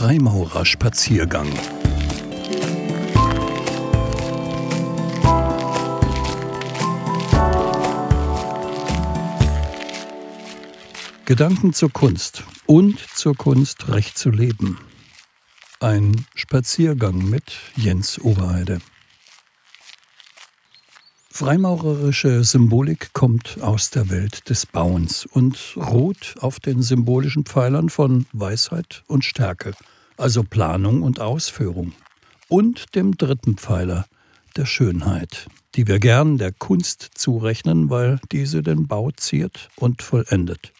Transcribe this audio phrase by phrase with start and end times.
[0.00, 1.46] Freimaurerspaziergang.
[11.26, 14.78] Gedanken zur Kunst und zur Kunst recht zu leben.
[15.80, 18.78] Ein Spaziergang mit Jens Oberheide.
[21.40, 28.26] Freimaurerische Symbolik kommt aus der Welt des Bauens und ruht auf den symbolischen Pfeilern von
[28.34, 29.72] Weisheit und Stärke,
[30.18, 31.94] also Planung und Ausführung,
[32.50, 34.04] und dem dritten Pfeiler,
[34.54, 40.74] der Schönheit, die wir gern der Kunst zurechnen, weil diese den Bau ziert und vollendet.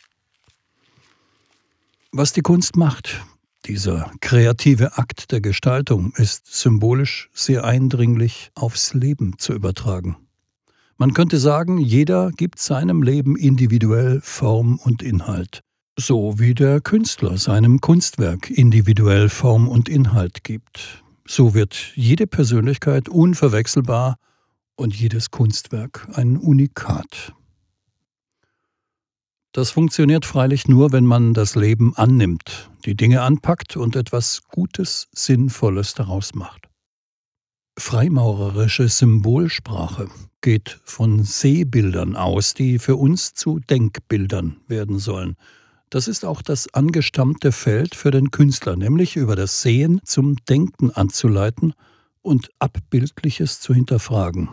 [2.13, 3.23] Was die Kunst macht,
[3.65, 10.19] dieser kreative Akt der Gestaltung, ist symbolisch sehr eindringlich aufs Leben zu übertragen.
[11.01, 15.63] Man könnte sagen, jeder gibt seinem Leben individuell Form und Inhalt,
[15.99, 21.03] so wie der Künstler seinem Kunstwerk individuell Form und Inhalt gibt.
[21.27, 24.17] So wird jede Persönlichkeit unverwechselbar
[24.77, 27.33] und jedes Kunstwerk ein Unikat.
[29.53, 35.09] Das funktioniert freilich nur, wenn man das Leben annimmt, die Dinge anpackt und etwas Gutes,
[35.13, 36.70] Sinnvolles daraus macht.
[37.81, 40.09] Freimaurerische Symbolsprache
[40.43, 45.35] geht von Sehbildern aus, die für uns zu Denkbildern werden sollen.
[45.89, 50.91] Das ist auch das angestammte Feld für den Künstler, nämlich über das Sehen zum Denken
[50.91, 51.73] anzuleiten
[52.21, 54.51] und Abbildliches zu hinterfragen.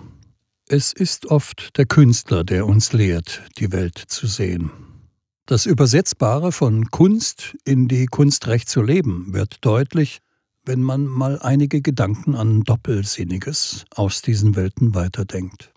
[0.67, 4.71] Es ist oft der Künstler, der uns lehrt, die Welt zu sehen.
[5.45, 10.21] Das Übersetzbare von Kunst in die Kunst recht zu leben wird deutlich,
[10.67, 15.73] wenn man mal einige Gedanken an Doppelsinniges aus diesen Welten weiterdenkt.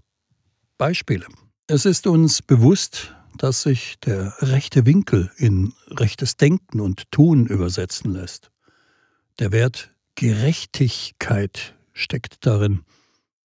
[0.78, 1.26] Beispiele.
[1.68, 8.12] Es ist uns bewusst, dass sich der rechte Winkel in rechtes Denken und Tun übersetzen
[8.12, 8.50] lässt.
[9.38, 12.80] Der Wert Gerechtigkeit steckt darin.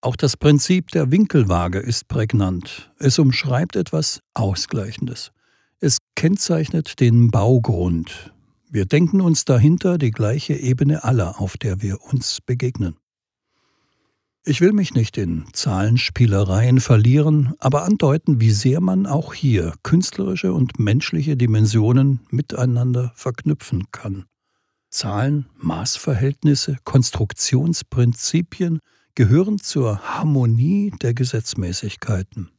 [0.01, 2.91] Auch das Prinzip der Winkelwaage ist prägnant.
[2.99, 5.31] Es umschreibt etwas Ausgleichendes.
[5.79, 8.33] Es kennzeichnet den Baugrund.
[8.69, 12.97] Wir denken uns dahinter die gleiche Ebene aller, auf der wir uns begegnen.
[14.47, 20.53] Ich will mich nicht in Zahlenspielereien verlieren, aber andeuten, wie sehr man auch hier künstlerische
[20.53, 24.25] und menschliche Dimensionen miteinander verknüpfen kann.
[24.91, 28.79] Zahlen, Maßverhältnisse, Konstruktionsprinzipien
[29.15, 32.51] gehören zur Harmonie der Gesetzmäßigkeiten.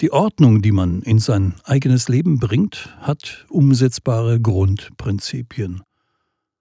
[0.00, 5.82] Die Ordnung, die man in sein eigenes Leben bringt, hat umsetzbare Grundprinzipien.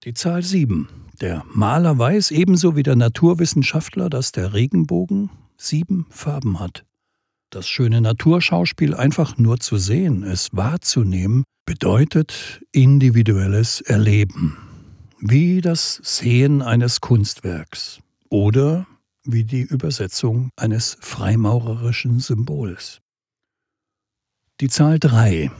[0.03, 0.88] Die Zahl 7
[1.22, 6.84] der Maler weiß ebenso wie der Naturwissenschaftler, dass der Regenbogen sieben Farben hat.
[7.50, 14.57] Das schöne Naturschauspiel einfach nur zu sehen, es wahrzunehmen, bedeutet individuelles Erleben,
[15.19, 18.85] wie das Sehen eines Kunstwerks oder
[19.24, 23.00] wie die Übersetzung eines freimaurerischen Symbols.
[24.62, 25.52] Die Zahl 3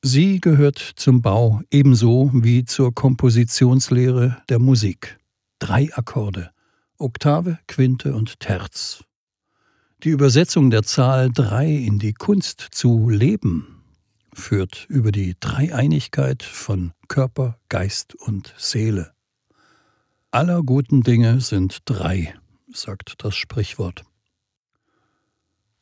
[0.00, 5.18] Sie gehört zum Bau ebenso wie zur Kompositionslehre der Musik.
[5.58, 6.50] Drei Akkorde
[6.96, 9.04] Oktave, Quinte und Terz.
[10.02, 13.84] Die Übersetzung der Zahl 3 in die Kunst zu leben
[14.32, 19.12] führt über die Dreieinigkeit von Körper, Geist und Seele.
[20.30, 22.34] Aller guten Dinge sind drei,
[22.72, 24.07] sagt das Sprichwort.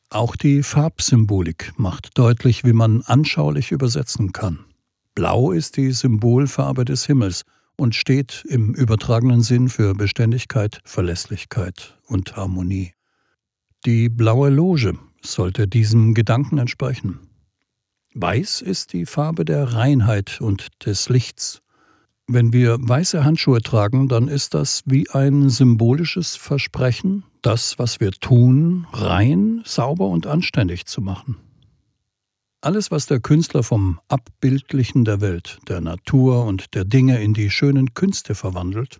[0.09, 4.59] Auch die Farbsymbolik macht deutlich, wie man anschaulich übersetzen kann.
[5.15, 7.43] Blau ist die Symbolfarbe des Himmels
[7.75, 12.93] und steht im übertragenen Sinn für Beständigkeit, Verlässlichkeit und Harmonie.
[13.85, 17.19] Die blaue Loge sollte diesem Gedanken entsprechen.
[18.13, 21.61] Weiß ist die Farbe der Reinheit und des Lichts.
[22.29, 28.11] Wenn wir weiße Handschuhe tragen, dann ist das wie ein symbolisches Versprechen, das, was wir
[28.11, 31.37] tun, rein, sauber und anständig zu machen.
[32.59, 37.49] Alles, was der Künstler vom Abbildlichen der Welt, der Natur und der Dinge in die
[37.49, 38.99] schönen Künste verwandelt,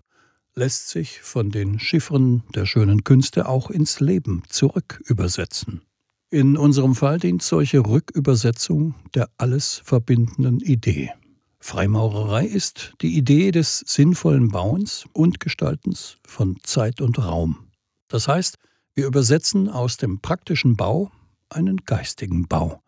[0.54, 5.82] lässt sich von den Chiffren der schönen Künste auch ins Leben zurück übersetzen.
[6.30, 11.12] In unserem Fall dient solche Rückübersetzung der alles verbindenden Idee.
[11.60, 17.68] Freimaurerei ist die Idee des sinnvollen Bauens und Gestaltens von Zeit und Raum.
[18.08, 18.56] Das heißt,
[18.94, 21.10] wir übersetzen aus dem praktischen Bau
[21.50, 22.82] einen geistigen Bau.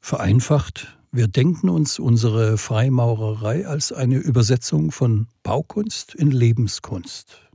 [0.00, 7.51] Vereinfacht, wir denken uns unsere Freimaurerei als eine Übersetzung von Baukunst in Lebenskunst.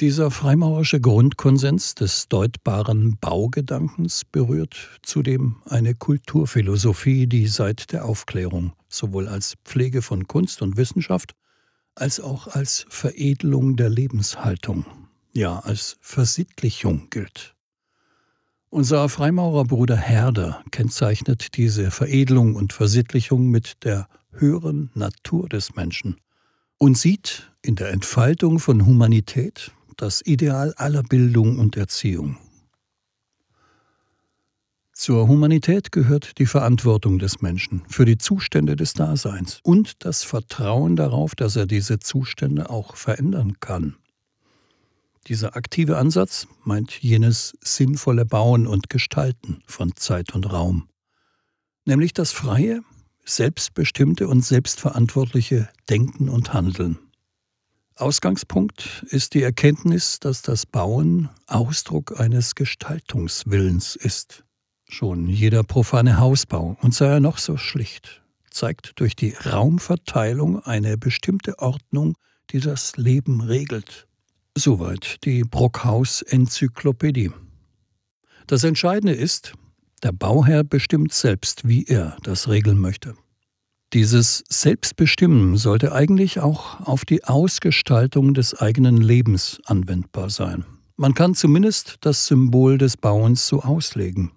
[0.00, 9.28] Dieser freimaurerische Grundkonsens des deutbaren Baugedankens berührt zudem eine Kulturphilosophie, die seit der Aufklärung sowohl
[9.28, 11.34] als Pflege von Kunst und Wissenschaft
[11.96, 14.86] als auch als Veredelung der Lebenshaltung,
[15.34, 17.54] ja als Versittlichung gilt.
[18.70, 26.16] Unser Freimaurerbruder Herder kennzeichnet diese Veredelung und Versittlichung mit der höheren Natur des Menschen
[26.78, 32.38] und sieht in der Entfaltung von Humanität das Ideal aller Bildung und Erziehung.
[34.92, 40.96] Zur Humanität gehört die Verantwortung des Menschen für die Zustände des Daseins und das Vertrauen
[40.96, 43.96] darauf, dass er diese Zustände auch verändern kann.
[45.26, 50.88] Dieser aktive Ansatz meint jenes sinnvolle Bauen und Gestalten von Zeit und Raum,
[51.84, 52.82] nämlich das freie,
[53.24, 56.98] selbstbestimmte und selbstverantwortliche Denken und Handeln.
[58.00, 64.44] Ausgangspunkt ist die Erkenntnis, dass das Bauen Ausdruck eines Gestaltungswillens ist.
[64.88, 70.96] Schon jeder profane Hausbau, und sei er noch so schlicht, zeigt durch die Raumverteilung eine
[70.96, 72.16] bestimmte Ordnung,
[72.50, 74.08] die das Leben regelt.
[74.56, 77.30] Soweit die Brockhaus-Enzyklopädie.
[78.46, 79.52] Das Entscheidende ist,
[80.02, 83.14] der Bauherr bestimmt selbst, wie er das regeln möchte.
[83.92, 90.64] Dieses Selbstbestimmen sollte eigentlich auch auf die Ausgestaltung des eigenen Lebens anwendbar sein.
[90.96, 94.30] Man kann zumindest das Symbol des Bauens so auslegen.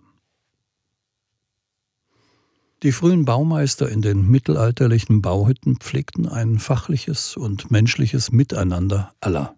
[2.81, 9.56] Die frühen Baumeister in den mittelalterlichen Bauhütten pflegten ein fachliches und menschliches Miteinander aller.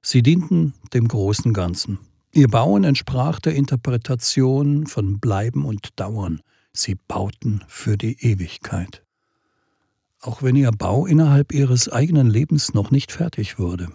[0.00, 1.98] Sie dienten dem großen Ganzen.
[2.32, 6.40] Ihr Bauen entsprach der Interpretation von Bleiben und Dauern.
[6.72, 9.03] Sie bauten für die Ewigkeit
[10.26, 13.88] auch wenn ihr Bau innerhalb ihres eigenen Lebens noch nicht fertig wurde.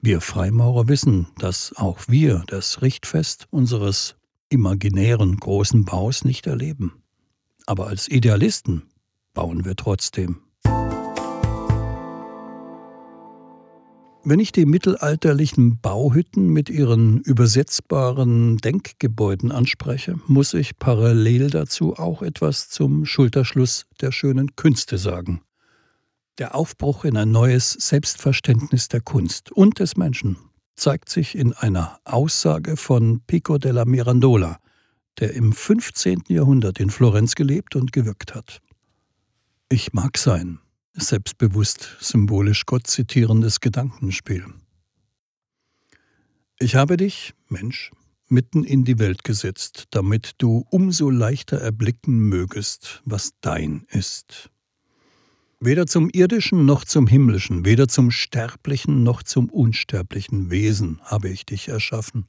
[0.00, 4.16] Wir Freimaurer wissen, dass auch wir das Richtfest unseres
[4.48, 6.92] imaginären großen Baus nicht erleben.
[7.66, 8.82] Aber als Idealisten
[9.34, 10.40] bauen wir trotzdem.
[14.26, 22.22] Wenn ich die mittelalterlichen Bauhütten mit ihren übersetzbaren Denkgebäuden anspreche, muss ich parallel dazu auch
[22.22, 25.43] etwas zum Schulterschluss der schönen Künste sagen.
[26.38, 30.36] Der Aufbruch in ein neues Selbstverständnis der Kunst und des Menschen
[30.74, 34.58] zeigt sich in einer Aussage von Pico della Mirandola,
[35.20, 36.24] der im 15.
[36.26, 38.60] Jahrhundert in Florenz gelebt und gewirkt hat.
[39.68, 40.58] Ich mag sein,
[40.94, 44.44] selbstbewusst, symbolisch Gott zitierendes Gedankenspiel.
[46.58, 47.92] Ich habe dich, Mensch,
[48.26, 54.50] mitten in die Welt gesetzt, damit du umso leichter erblicken mögest, was dein ist.
[55.66, 61.46] Weder zum irdischen noch zum himmlischen, weder zum sterblichen noch zum unsterblichen Wesen habe ich
[61.46, 62.26] dich erschaffen,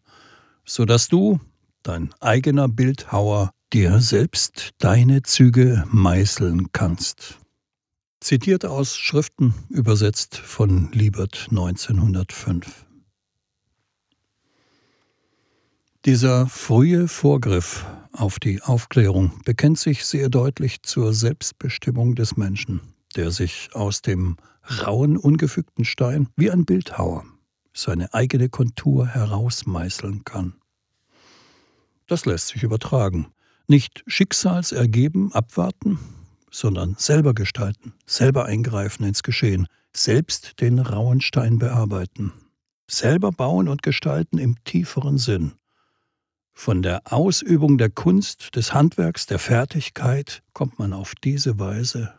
[0.64, 1.42] so dass du,
[1.84, 7.38] dein eigener Bildhauer, dir selbst deine Züge meißeln kannst.
[8.22, 12.86] Zitiert aus Schriften, übersetzt von Liebert 1905.
[16.06, 23.32] Dieser frühe Vorgriff auf die Aufklärung bekennt sich sehr deutlich zur Selbstbestimmung des Menschen der
[23.32, 24.38] sich aus dem
[24.82, 27.26] rauen, ungefügten Stein wie ein Bildhauer
[27.74, 30.56] seine eigene Kontur herausmeißeln kann.
[32.08, 33.28] Das lässt sich übertragen.
[33.68, 36.00] Nicht schicksalsergeben abwarten,
[36.52, 42.32] sondern selber gestalten, selber eingreifen ins Geschehen, selbst den rauen Stein bearbeiten,
[42.88, 45.54] selber bauen und gestalten im tieferen Sinn.
[46.54, 52.14] Von der Ausübung der Kunst, des Handwerks, der Fertigkeit kommt man auf diese Weise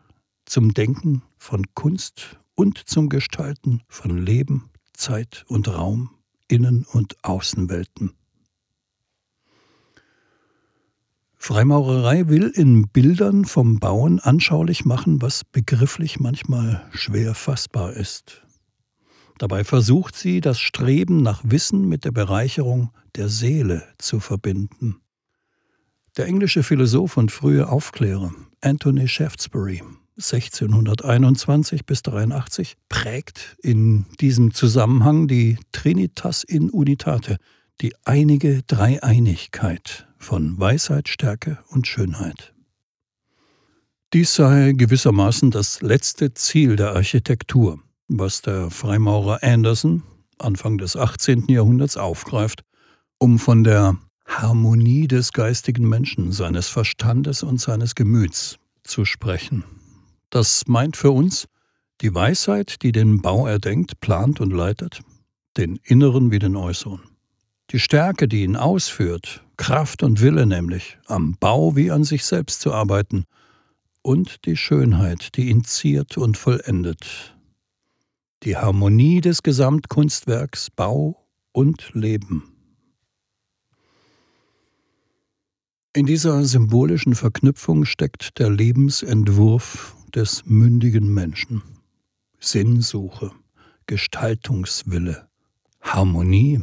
[0.46, 6.10] zum Denken von Kunst und zum Gestalten von Leben, Zeit und Raum,
[6.48, 8.12] Innen- und Außenwelten.
[11.36, 18.42] Freimaurerei will in Bildern vom Bauen anschaulich machen, was begrifflich manchmal schwer fassbar ist.
[19.38, 24.96] Dabei versucht sie, das Streben nach Wissen mit der Bereicherung der Seele zu verbinden.
[26.16, 29.82] Der englische Philosoph und frühe Aufklärer Anthony Shaftesbury
[30.16, 37.36] 1621 bis 83 prägt in diesem Zusammenhang die Trinitas in Unitate,
[37.82, 42.54] die einige Dreieinigkeit von Weisheit, Stärke und Schönheit.
[44.14, 50.02] Dies sei gewissermaßen das letzte Ziel der Architektur, was der Freimaurer Anderson
[50.38, 51.46] Anfang des 18.
[51.48, 52.62] Jahrhunderts aufgreift,
[53.18, 53.96] um von der
[54.26, 59.64] Harmonie des geistigen Menschen, seines Verstandes und seines Gemüts zu sprechen.
[60.30, 61.48] Das meint für uns
[62.00, 65.00] die Weisheit, die den Bau erdenkt, plant und leitet,
[65.56, 67.00] den inneren wie den äußeren.
[67.70, 72.60] Die Stärke, die ihn ausführt, Kraft und Wille nämlich, am Bau wie an sich selbst
[72.60, 73.24] zu arbeiten,
[74.02, 77.36] und die Schönheit, die ihn ziert und vollendet.
[78.44, 82.52] Die Harmonie des Gesamtkunstwerks Bau und Leben.
[85.92, 91.62] In dieser symbolischen Verknüpfung steckt der Lebensentwurf des mündigen Menschen.
[92.40, 93.32] Sinnsuche,
[93.86, 95.28] Gestaltungswille,
[95.82, 96.62] Harmonie.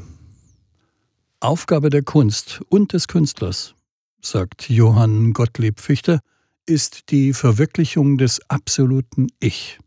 [1.39, 3.75] Aufgabe der Kunst und des Künstlers,
[4.21, 6.19] sagt Johann Gottlieb Fichte,
[6.65, 9.77] ist die Verwirklichung des absoluten Ich,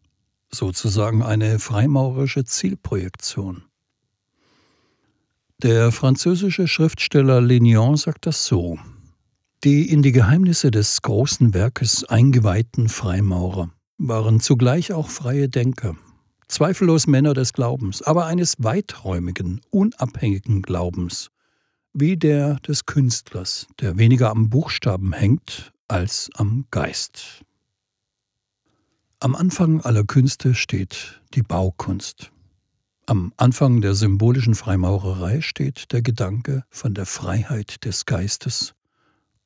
[0.53, 3.65] sozusagen eine freimaurerische Zielprojektion.
[5.59, 8.79] Der französische Schriftsteller Lignon sagt das so.
[9.65, 15.97] Die in die Geheimnisse des großen Werkes eingeweihten Freimaurer waren zugleich auch freie Denker,
[16.47, 21.31] zweifellos Männer des Glaubens, aber eines weiträumigen, unabhängigen Glaubens,
[21.95, 27.43] wie der des Künstlers, der weniger am Buchstaben hängt als am Geist.
[29.21, 32.31] Am Anfang aller Künste steht die Baukunst.
[33.07, 38.76] Am Anfang der symbolischen Freimaurerei steht der Gedanke von der Freiheit des Geistes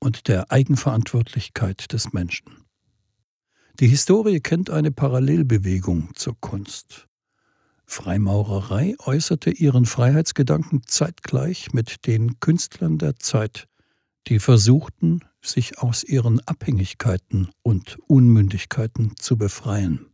[0.00, 2.64] und der Eigenverantwortlichkeit des Menschen.
[3.78, 7.07] Die Historie kennt eine Parallelbewegung zur Kunst.
[7.87, 13.69] Freimaurerei äußerte ihren Freiheitsgedanken zeitgleich mit den Künstlern der Zeit,
[14.28, 20.07] die versuchten, sich aus ihren Abhängigkeiten und Unmündigkeiten zu befreien.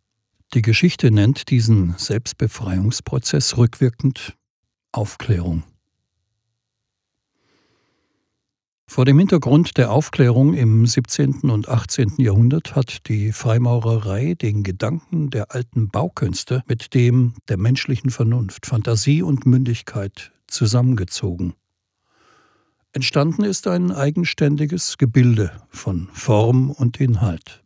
[0.55, 4.37] Die Geschichte nennt diesen Selbstbefreiungsprozess rückwirkend
[4.93, 5.65] Aufklärung.
[8.89, 11.51] Vor dem Hintergrund der Aufklärung im 17.
[11.51, 12.15] und 18.
[12.19, 19.23] Jahrhundert hat die Freimaurerei den Gedanken der alten Baukünste mit dem der menschlichen Vernunft, Fantasie
[19.23, 21.55] und Mündigkeit zusammengezogen.
[22.93, 27.63] Entstanden ist ein eigenständiges Gebilde von Form und Inhalt.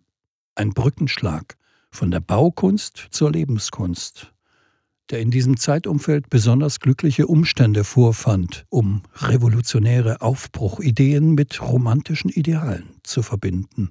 [0.56, 1.56] Ein Brückenschlag
[1.92, 4.32] von der Baukunst zur Lebenskunst,
[5.10, 13.22] der in diesem Zeitumfeld besonders glückliche Umstände vorfand, um revolutionäre Aufbruchideen mit romantischen Idealen zu
[13.22, 13.90] verbinden.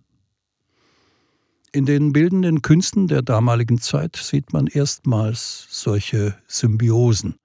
[1.72, 7.36] In den bildenden Künsten der damaligen Zeit sieht man erstmals solche Symbiosen,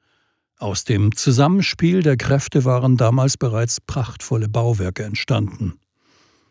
[0.58, 5.74] aus dem Zusammenspiel der Kräfte waren damals bereits prachtvolle Bauwerke entstanden.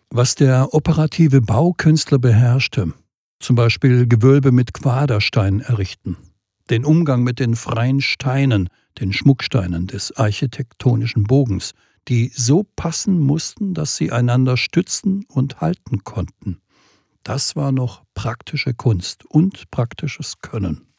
[0.10, 2.94] Was der operative Baukünstler beherrschte,
[3.39, 6.18] zum Beispiel Gewölbe mit Quaderstein errichten,
[6.70, 11.74] den Umgang mit den freien Steinen, den Schmucksteinen des architektonischen Bogens,
[12.08, 16.62] die so passen mussten, dass sie einander stützen und halten konnten.
[17.24, 20.93] Das war noch praktische Kunst und praktisches Können.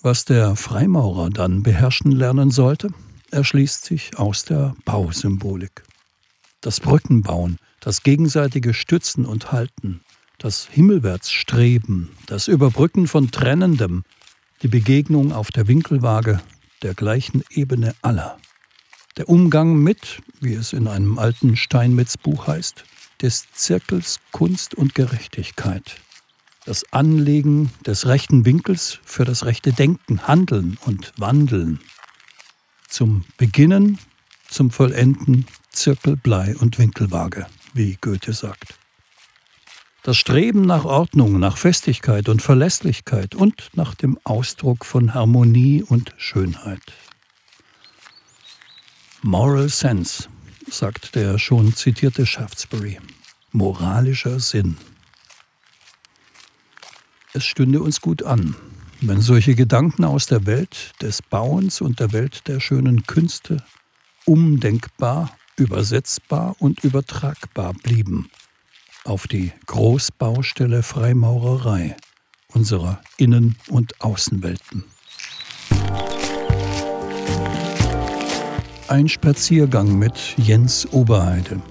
[0.00, 2.88] Was der Freimaurer dann beherrschen lernen sollte,
[3.30, 5.84] erschließt sich aus der Bausymbolik.
[6.60, 10.00] Das Brückenbauen, das gegenseitige Stützen und Halten,
[10.42, 14.02] das Himmelwärtsstreben, das Überbrücken von Trennendem,
[14.62, 16.40] die Begegnung auf der Winkelwaage
[16.82, 18.38] der gleichen Ebene aller.
[19.16, 22.84] Der Umgang mit, wie es in einem alten Steinmetz-Buch heißt,
[23.20, 26.00] des Zirkels Kunst und Gerechtigkeit,
[26.64, 31.78] das Anlegen des rechten Winkels für das rechte Denken, Handeln und Wandeln.
[32.88, 33.98] Zum Beginnen,
[34.48, 38.81] zum Vollenden Zirkel, Blei und Winkelwaage, wie Goethe sagt.
[40.04, 46.12] Das Streben nach Ordnung, nach Festigkeit und Verlässlichkeit und nach dem Ausdruck von Harmonie und
[46.16, 46.82] Schönheit.
[49.22, 50.28] Moral Sense,
[50.68, 52.98] sagt der schon zitierte Shaftesbury.
[53.52, 54.76] Moralischer Sinn.
[57.32, 58.56] Es stünde uns gut an,
[59.02, 63.62] wenn solche Gedanken aus der Welt des Bauens und der Welt der schönen Künste
[64.24, 68.28] umdenkbar, übersetzbar und übertragbar blieben
[69.04, 71.96] auf die Großbaustelle Freimaurerei
[72.54, 74.84] unserer Innen- und Außenwelten.
[78.88, 81.62] Ein Spaziergang mit Jens Oberheide.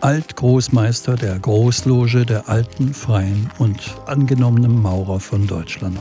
[0.00, 6.00] Altgroßmeister der Großloge der alten, freien und angenommenen Maurer von Deutschland.